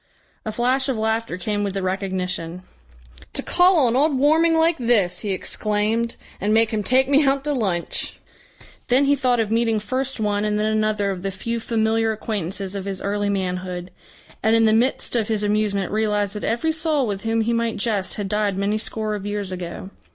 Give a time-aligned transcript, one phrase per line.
[0.45, 2.63] A flash of laughter came with the recognition.
[3.33, 7.43] "To call on old Warming like this!" he exclaimed, "and make him take me out
[7.43, 8.19] to lunch!"
[8.87, 12.73] Then he thought of meeting first one and then another of the few familiar acquaintances
[12.73, 13.91] of his early manhood,
[14.41, 17.77] and in the midst of his amusement realised that every soul with whom he might
[17.77, 19.91] jest had died many score of years ago.